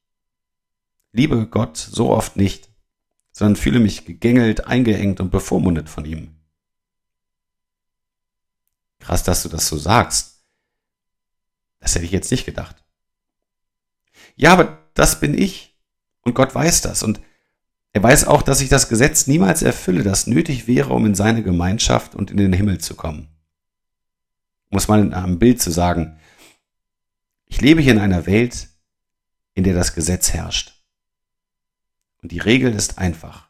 liebe 1.11 1.45
Gott 1.45 1.77
so 1.77 2.09
oft 2.09 2.35
nicht, 2.35 2.67
sondern 3.31 3.57
fühle 3.57 3.79
mich 3.79 4.05
gegängelt, 4.05 4.65
eingeengt 4.65 5.19
und 5.19 5.29
bevormundet 5.29 5.87
von 5.87 6.03
ihm. 6.03 6.35
Krass, 8.97 9.21
dass 9.21 9.43
du 9.43 9.49
das 9.49 9.67
so 9.67 9.77
sagst. 9.77 10.43
Das 11.79 11.93
hätte 11.93 12.05
ich 12.05 12.11
jetzt 12.11 12.31
nicht 12.31 12.45
gedacht. 12.45 12.83
Ja, 14.35 14.53
aber 14.53 14.79
das 14.95 15.19
bin 15.19 15.37
ich. 15.37 15.77
Und 16.21 16.33
Gott 16.33 16.55
weiß 16.55 16.81
das. 16.81 17.03
Und 17.03 17.21
er 17.95 18.03
weiß 18.03 18.27
auch, 18.27 18.41
dass 18.41 18.59
ich 18.59 18.67
das 18.67 18.89
Gesetz 18.89 19.25
niemals 19.25 19.61
erfülle, 19.61 20.03
das 20.03 20.27
nötig 20.27 20.67
wäre, 20.67 20.93
um 20.93 21.05
in 21.05 21.15
seine 21.15 21.43
Gemeinschaft 21.43 22.13
und 22.13 22.29
in 22.29 22.37
den 22.37 22.51
Himmel 22.51 22.79
zu 22.79 22.95
kommen. 22.95 23.29
Muss 24.69 24.89
man 24.89 25.01
in 25.01 25.13
einem 25.13 25.39
Bild 25.39 25.61
zu 25.61 25.71
sagen, 25.71 26.19
ich 27.45 27.61
lebe 27.61 27.81
hier 27.81 27.93
in 27.93 27.99
einer 27.99 28.25
Welt, 28.25 28.67
in 29.53 29.63
der 29.63 29.73
das 29.73 29.93
Gesetz 29.93 30.33
herrscht. 30.33 30.83
Und 32.21 32.33
die 32.33 32.39
Regel 32.39 32.73
ist 32.73 32.97
einfach. 32.97 33.47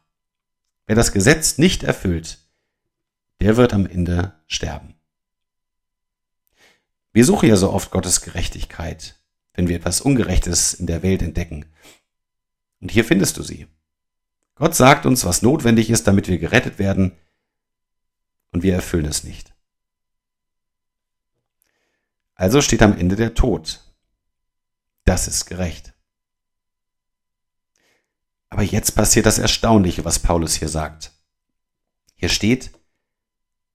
Wer 0.86 0.94
das 0.94 1.10
Gesetz 1.10 1.58
nicht 1.58 1.82
erfüllt, 1.82 2.38
der 3.40 3.56
wird 3.56 3.74
am 3.74 3.86
Ende 3.86 4.34
sterben. 4.46 4.94
Wir 7.12 7.24
suchen 7.24 7.48
ja 7.48 7.56
so 7.56 7.72
oft 7.72 7.90
Gottes 7.90 8.20
Gerechtigkeit 8.20 9.16
wenn 9.56 9.68
wir 9.68 9.76
etwas 9.76 10.02
Ungerechtes 10.02 10.74
in 10.74 10.86
der 10.86 11.02
Welt 11.02 11.22
entdecken. 11.22 11.64
Und 12.80 12.90
hier 12.90 13.04
findest 13.04 13.38
du 13.38 13.42
sie. 13.42 13.66
Gott 14.56 14.74
sagt 14.74 15.06
uns, 15.06 15.24
was 15.24 15.42
notwendig 15.42 15.90
ist, 15.90 16.06
damit 16.06 16.28
wir 16.28 16.38
gerettet 16.38 16.78
werden, 16.78 17.12
und 18.52 18.62
wir 18.62 18.74
erfüllen 18.74 19.04
es 19.04 19.22
nicht. 19.22 19.54
Also 22.34 22.62
steht 22.62 22.82
am 22.82 22.96
Ende 22.96 23.16
der 23.16 23.34
Tod. 23.34 23.82
Das 25.04 25.28
ist 25.28 25.44
gerecht. 25.44 25.92
Aber 28.48 28.62
jetzt 28.62 28.92
passiert 28.94 29.26
das 29.26 29.38
Erstaunliche, 29.38 30.04
was 30.06 30.20
Paulus 30.20 30.54
hier 30.54 30.68
sagt. 30.68 31.12
Hier 32.14 32.30
steht, 32.30 32.70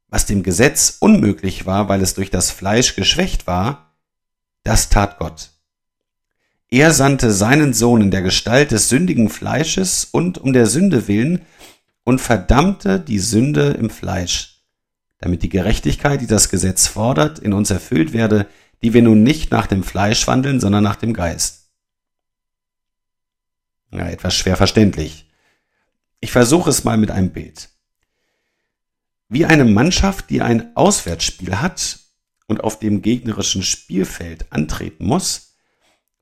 was 0.07 0.25
dem 0.25 0.41
Gesetz 0.41 0.97
unmöglich 0.99 1.67
war, 1.67 1.89
weil 1.89 2.01
es 2.01 2.15
durch 2.15 2.31
das 2.31 2.49
Fleisch 2.49 2.95
geschwächt 2.95 3.45
war, 3.45 3.95
das 4.63 4.89
tat 4.89 5.19
Gott. 5.19 5.51
Er 6.73 6.93
sandte 6.93 7.33
seinen 7.33 7.73
Sohn 7.73 7.99
in 7.99 8.11
der 8.11 8.21
Gestalt 8.21 8.71
des 8.71 8.87
sündigen 8.87 9.27
Fleisches 9.27 10.05
und 10.05 10.37
um 10.37 10.53
der 10.53 10.67
Sünde 10.67 11.09
willen 11.09 11.41
und 12.05 12.21
verdammte 12.21 12.97
die 12.97 13.19
Sünde 13.19 13.71
im 13.71 13.89
Fleisch, 13.89 14.63
damit 15.17 15.43
die 15.43 15.49
Gerechtigkeit, 15.49 16.21
die 16.21 16.27
das 16.27 16.47
Gesetz 16.47 16.87
fordert, 16.87 17.39
in 17.39 17.51
uns 17.51 17.71
erfüllt 17.71 18.13
werde, 18.13 18.47
die 18.81 18.93
wir 18.93 19.01
nun 19.01 19.21
nicht 19.21 19.51
nach 19.51 19.67
dem 19.67 19.83
Fleisch 19.83 20.25
wandeln, 20.27 20.61
sondern 20.61 20.81
nach 20.81 20.95
dem 20.95 21.13
Geist. 21.13 21.67
Ja, 23.91 24.07
etwas 24.07 24.33
schwer 24.33 24.55
verständlich. 24.55 25.29
Ich 26.21 26.31
versuche 26.31 26.69
es 26.69 26.85
mal 26.85 26.95
mit 26.95 27.11
einem 27.11 27.31
Bild. 27.31 27.67
Wie 29.27 29.45
eine 29.45 29.65
Mannschaft, 29.65 30.29
die 30.29 30.41
ein 30.41 30.73
Auswärtsspiel 30.77 31.59
hat 31.59 31.99
und 32.47 32.63
auf 32.63 32.79
dem 32.79 33.01
gegnerischen 33.01 33.61
Spielfeld 33.61 34.45
antreten 34.53 35.05
muss, 35.05 35.50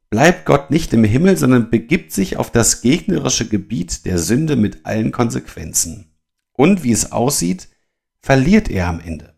bleibt 0.09 0.45
Gott 0.45 0.71
nicht 0.71 0.93
im 0.93 1.03
Himmel, 1.03 1.37
sondern 1.37 1.69
begibt 1.69 2.11
sich 2.11 2.37
auf 2.37 2.51
das 2.51 2.81
gegnerische 2.81 3.47
Gebiet 3.47 4.05
der 4.05 4.17
Sünde 4.17 4.55
mit 4.55 4.85
allen 4.85 5.11
Konsequenzen. 5.11 6.11
Und 6.53 6.83
wie 6.83 6.91
es 6.91 7.11
aussieht, 7.11 7.69
verliert 8.21 8.69
er 8.69 8.87
am 8.87 8.99
Ende. 8.99 9.35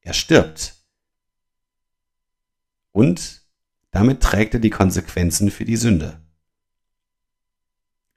Er 0.00 0.14
stirbt. 0.14 0.74
Und 2.92 3.42
damit 3.90 4.22
trägt 4.22 4.54
er 4.54 4.60
die 4.60 4.70
Konsequenzen 4.70 5.50
für 5.50 5.64
die 5.64 5.76
Sünde. 5.76 6.20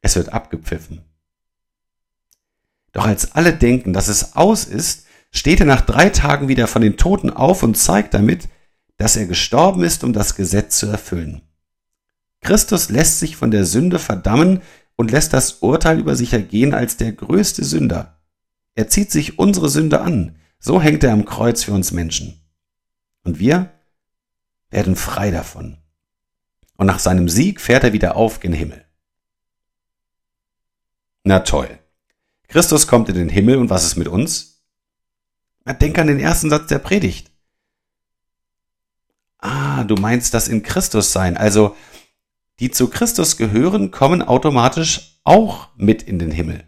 Es 0.01 0.15
wird 0.15 0.29
abgepfiffen. 0.29 1.01
Doch 2.91 3.05
als 3.05 3.33
alle 3.33 3.53
denken, 3.53 3.93
dass 3.93 4.07
es 4.07 4.35
aus 4.35 4.65
ist, 4.65 5.05
steht 5.31 5.59
er 5.59 5.65
nach 5.65 5.81
drei 5.81 6.09
Tagen 6.09 6.47
wieder 6.47 6.67
von 6.67 6.81
den 6.81 6.97
Toten 6.97 7.29
auf 7.29 7.63
und 7.63 7.77
zeigt 7.77 8.13
damit, 8.13 8.49
dass 9.01 9.15
er 9.15 9.25
gestorben 9.25 9.81
ist, 9.81 10.03
um 10.03 10.13
das 10.13 10.35
Gesetz 10.35 10.77
zu 10.77 10.85
erfüllen. 10.85 11.41
Christus 12.39 12.91
lässt 12.91 13.19
sich 13.19 13.35
von 13.35 13.49
der 13.49 13.65
Sünde 13.65 13.97
verdammen 13.97 14.61
und 14.95 15.09
lässt 15.09 15.33
das 15.33 15.53
Urteil 15.53 15.99
über 15.99 16.15
sich 16.15 16.33
ergehen 16.33 16.75
als 16.75 16.97
der 16.97 17.11
größte 17.11 17.63
Sünder. 17.63 18.21
Er 18.75 18.89
zieht 18.89 19.09
sich 19.09 19.39
unsere 19.39 19.69
Sünde 19.69 20.01
an, 20.01 20.35
so 20.59 20.79
hängt 20.79 21.03
er 21.03 21.13
am 21.13 21.25
Kreuz 21.25 21.63
für 21.63 21.71
uns 21.71 21.91
Menschen. 21.91 22.45
Und 23.23 23.39
wir 23.39 23.71
werden 24.69 24.95
frei 24.95 25.31
davon. 25.31 25.79
Und 26.77 26.85
nach 26.85 26.99
seinem 26.99 27.27
Sieg 27.27 27.59
fährt 27.59 27.83
er 27.83 27.93
wieder 27.93 28.15
auf 28.15 28.39
gen 28.39 28.53
Himmel. 28.53 28.85
Na 31.23 31.39
toll. 31.39 31.79
Christus 32.47 32.85
kommt 32.85 33.09
in 33.09 33.15
den 33.15 33.29
Himmel 33.29 33.57
und 33.57 33.71
was 33.71 33.83
ist 33.83 33.95
mit 33.95 34.07
uns? 34.07 34.63
Na, 35.65 35.73
denk 35.73 35.97
an 35.97 36.05
den 36.05 36.19
ersten 36.19 36.51
Satz 36.51 36.67
der 36.67 36.77
Predigt. 36.77 37.30
Ah, 39.41 39.83
du 39.83 39.95
meinst 39.95 40.33
das 40.33 40.47
in 40.47 40.63
Christus 40.63 41.11
sein. 41.11 41.35
Also, 41.35 41.75
die 42.59 42.71
zu 42.71 42.89
Christus 42.89 43.37
gehören, 43.37 43.91
kommen 43.91 44.21
automatisch 44.21 45.19
auch 45.23 45.69
mit 45.75 46.03
in 46.03 46.19
den 46.19 46.31
Himmel. 46.31 46.63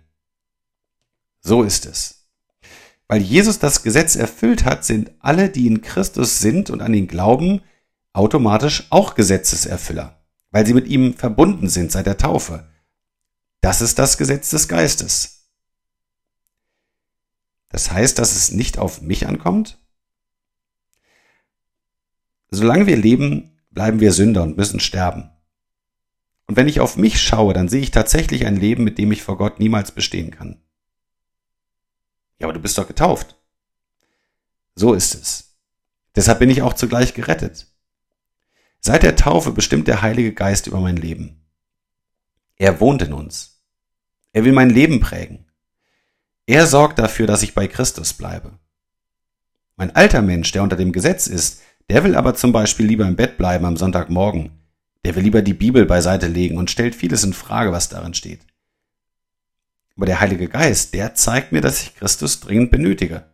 So 1.40 1.64
ist 1.64 1.86
es. 1.86 2.30
Weil 3.08 3.22
Jesus 3.22 3.60
das 3.60 3.84
Gesetz 3.84 4.16
erfüllt 4.16 4.66
hat, 4.66 4.86
sind 4.86 5.12
alle, 5.20 5.50
die 5.50 5.68
in 5.68 5.82
Christus 5.82 6.40
sind 6.40 6.70
und 6.72 6.82
an 6.82 6.94
ihn 6.94 7.08
glauben, 7.08 7.62
automatisch 8.12 8.88
auch 8.90 9.14
Gesetzeserfüller, 9.14 10.24
weil 10.50 10.66
sie 10.66 10.74
mit 10.74 10.88
ihm 10.88 11.14
verbunden 11.14 11.70
sind 11.70 11.92
seit 11.92 12.08
der 12.08 12.18
Taufe. 12.18 12.68
Das 13.62 13.82
ist 13.82 14.00
das 14.00 14.18
Gesetz 14.18 14.50
des 14.50 14.68
Geistes. 14.68 15.50
Das 17.70 17.92
heißt, 17.92 18.18
dass 18.20 18.36
es 18.36 18.52
nicht 18.52 18.78
auf 18.80 19.02
mich 19.02 19.28
ankommt, 19.28 19.83
Solange 22.56 22.86
wir 22.86 22.98
leben, 22.98 23.58
bleiben 23.72 24.00
wir 24.00 24.14
Sünder 24.14 24.44
und 24.44 24.58
müssen 24.58 24.80
sterben. 24.80 25.32
Und 26.46 26.56
wenn 26.56 26.68
ich 26.68 26.82
auf 26.82 26.98
mich 26.98 27.20
schaue, 27.20 27.52
dann 27.52 27.68
sehe 27.68 27.82
ich 27.82 27.90
tatsächlich 27.90 28.46
ein 28.46 28.58
Leben, 28.58 28.84
mit 28.84 29.00
dem 29.00 29.12
ich 29.12 29.24
vor 29.24 29.40
Gott 29.40 29.60
niemals 29.60 29.92
bestehen 29.92 30.30
kann. 30.30 30.62
Ja, 32.38 32.46
aber 32.46 32.54
du 32.54 32.60
bist 32.60 32.78
doch 32.78 32.88
getauft. 32.88 33.38
So 34.76 34.94
ist 34.94 35.16
es. 35.16 35.58
Deshalb 36.16 36.38
bin 36.38 36.52
ich 36.52 36.62
auch 36.62 36.74
zugleich 36.74 37.16
gerettet. 37.16 37.74
Seit 38.80 39.02
der 39.02 39.16
Taufe 39.16 39.52
bestimmt 39.52 39.88
der 39.88 40.04
Heilige 40.04 40.32
Geist 40.32 40.68
über 40.68 40.80
mein 40.80 40.98
Leben. 40.98 41.44
Er 42.58 42.80
wohnt 42.80 43.02
in 43.02 43.14
uns. 43.14 43.64
Er 44.32 44.46
will 44.46 44.54
mein 44.54 44.70
Leben 44.70 45.00
prägen. 45.00 45.50
Er 46.46 46.68
sorgt 46.68 47.00
dafür, 47.00 47.26
dass 47.26 47.42
ich 47.42 47.56
bei 47.56 47.68
Christus 47.68 48.14
bleibe. 48.14 48.60
Mein 49.76 49.96
alter 49.96 50.22
Mensch, 50.22 50.52
der 50.52 50.62
unter 50.62 50.76
dem 50.76 50.92
Gesetz 50.92 51.26
ist, 51.26 51.64
der 51.90 52.04
will 52.04 52.16
aber 52.16 52.36
zum 52.36 52.52
Beispiel 52.52 52.86
lieber 52.86 53.08
im 53.08 53.16
Bett 53.16 53.38
bleiben 53.38 53.66
am 53.66 53.78
Sonntagmorgen. 53.78 54.52
Der 55.06 55.16
will 55.16 55.24
lieber 55.24 55.42
die 55.42 55.54
Bibel 55.54 55.86
beiseite 55.86 56.28
legen 56.28 56.58
und 56.58 56.72
stellt 56.72 56.96
vieles 56.96 57.24
in 57.24 57.34
Frage, 57.34 57.72
was 57.72 57.90
darin 57.90 58.14
steht. 58.14 58.42
Aber 59.96 60.06
der 60.06 60.22
Heilige 60.22 60.48
Geist, 60.48 60.94
der 60.94 61.14
zeigt 61.14 61.52
mir, 61.52 61.62
dass 61.62 61.84
ich 61.84 61.96
Christus 61.96 62.40
dringend 62.40 62.72
benötige. 62.72 63.26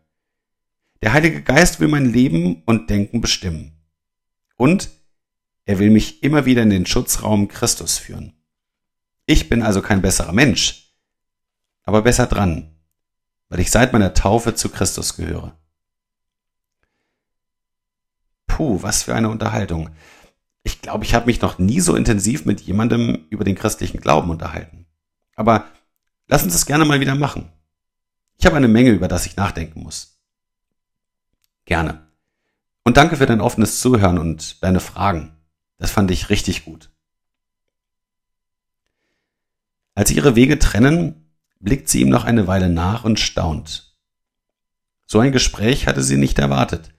Der 1.02 1.14
Heilige 1.14 1.42
Geist 1.42 1.80
will 1.80 1.88
mein 1.88 2.12
Leben 2.12 2.64
und 2.66 2.90
Denken 2.90 3.22
bestimmen. 3.22 3.78
Und 4.58 4.90
er 5.66 5.80
will 5.80 5.92
mich 5.92 6.24
immer 6.24 6.46
wieder 6.46 6.64
in 6.64 6.72
den 6.72 6.86
Schutzraum 6.86 7.48
Christus 7.48 7.98
führen. 7.98 8.34
Ich 9.26 9.48
bin 9.48 9.62
also 9.62 9.82
kein 9.82 10.02
besserer 10.02 10.34
Mensch, 10.34 10.96
aber 11.84 12.02
besser 12.02 12.26
dran, 12.26 12.76
weil 13.48 13.60
ich 13.60 13.70
seit 13.72 13.94
meiner 13.94 14.16
Taufe 14.16 14.56
zu 14.56 14.70
Christus 14.70 15.16
gehöre. 15.16 15.56
Puh, 18.60 18.84
was 18.84 19.04
für 19.04 19.16
eine 19.16 19.30
Unterhaltung. 19.30 19.90
Ich 20.64 20.82
glaube, 20.82 21.06
ich 21.06 21.16
habe 21.16 21.28
mich 21.28 21.40
noch 21.40 21.60
nie 21.60 21.80
so 21.80 21.96
intensiv 21.96 22.44
mit 22.44 22.60
jemandem 22.60 23.26
über 23.30 23.46
den 23.46 23.56
christlichen 23.56 24.02
Glauben 24.02 24.30
unterhalten. 24.30 24.86
Aber 25.38 25.64
lass 26.28 26.44
uns 26.44 26.52
das 26.52 26.66
gerne 26.66 26.84
mal 26.84 27.00
wieder 27.00 27.16
machen. 27.16 27.54
Ich 28.38 28.46
habe 28.46 28.58
eine 28.58 28.68
Menge, 28.68 28.90
über 28.90 29.08
das 29.08 29.26
ich 29.26 29.38
nachdenken 29.38 29.82
muss. 29.82 30.20
Gerne. 31.64 32.06
Und 32.84 32.98
danke 32.98 33.16
für 33.16 33.26
dein 33.26 33.40
offenes 33.40 33.80
Zuhören 33.80 34.18
und 34.18 34.62
deine 34.62 34.82
Fragen. 34.82 35.38
Das 35.78 35.92
fand 35.92 36.12
ich 36.12 36.30
richtig 36.30 36.66
gut. 36.66 36.92
Als 39.96 40.10
sie 40.10 40.18
ihre 40.18 40.36
Wege 40.36 40.60
trennen, 40.60 41.32
blickt 41.62 41.88
sie 41.88 42.02
ihm 42.02 42.10
noch 42.10 42.26
eine 42.26 42.46
Weile 42.46 42.68
nach 42.68 43.06
und 43.06 43.22
staunt. 43.22 43.96
So 45.06 45.20
ein 45.20 45.32
Gespräch 45.32 45.88
hatte 45.88 46.04
sie 46.04 46.18
nicht 46.18 46.40
erwartet. 46.40 46.92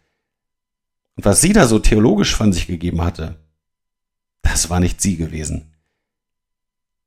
Und 1.20 1.26
was 1.26 1.42
sie 1.42 1.52
da 1.52 1.66
so 1.66 1.78
theologisch 1.78 2.34
von 2.34 2.50
sich 2.50 2.66
gegeben 2.66 3.02
hatte, 3.02 3.38
das 4.40 4.70
war 4.70 4.80
nicht 4.80 5.02
sie 5.02 5.18
gewesen. 5.18 5.74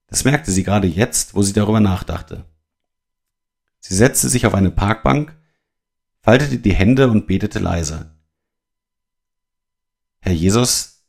Das 0.06 0.24
merkte 0.24 0.52
sie 0.52 0.62
gerade 0.62 0.86
jetzt, 0.86 1.34
wo 1.34 1.42
sie 1.42 1.54
darüber 1.54 1.80
nachdachte. 1.80 2.46
Sie 3.80 3.96
setzte 3.96 4.30
sich 4.30 4.46
auf 4.46 4.54
eine 4.54 4.70
Parkbank, 4.70 5.36
faltete 6.22 6.60
die 6.60 6.76
Hände 6.76 7.10
und 7.10 7.26
betete 7.26 7.58
leise. 7.58 8.16
Herr 10.20 10.34
Jesus, 10.34 11.04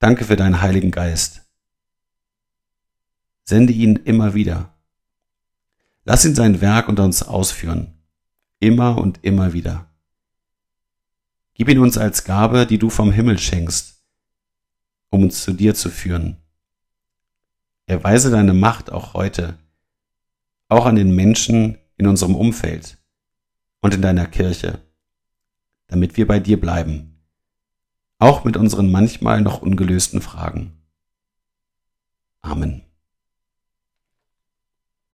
danke 0.00 0.24
für 0.24 0.34
deinen 0.34 0.60
Heiligen 0.60 0.90
Geist. 0.90 1.42
Sende 3.44 3.72
ihn 3.72 3.94
immer 3.94 4.34
wieder. 4.34 4.74
Lass 6.02 6.24
ihn 6.24 6.34
sein 6.34 6.60
Werk 6.60 6.88
unter 6.88 7.04
uns 7.04 7.22
ausführen. 7.22 8.02
Immer 8.58 8.98
und 8.98 9.20
immer 9.22 9.52
wieder. 9.52 9.89
Gib 11.60 11.68
ihn 11.68 11.80
uns 11.80 11.98
als 11.98 12.24
Gabe, 12.24 12.64
die 12.64 12.78
du 12.78 12.88
vom 12.88 13.12
Himmel 13.12 13.38
schenkst, 13.38 14.02
um 15.10 15.24
uns 15.24 15.44
zu 15.44 15.52
dir 15.52 15.74
zu 15.74 15.90
führen. 15.90 16.38
Erweise 17.84 18.30
deine 18.30 18.54
Macht 18.54 18.90
auch 18.90 19.12
heute, 19.12 19.58
auch 20.70 20.86
an 20.86 20.96
den 20.96 21.14
Menschen 21.14 21.76
in 21.98 22.06
unserem 22.06 22.34
Umfeld 22.34 22.96
und 23.82 23.92
in 23.92 24.00
deiner 24.00 24.24
Kirche, 24.24 24.80
damit 25.86 26.16
wir 26.16 26.26
bei 26.26 26.40
dir 26.40 26.58
bleiben, 26.58 27.20
auch 28.18 28.44
mit 28.44 28.56
unseren 28.56 28.90
manchmal 28.90 29.42
noch 29.42 29.60
ungelösten 29.60 30.22
Fragen. 30.22 30.82
Amen. 32.40 32.89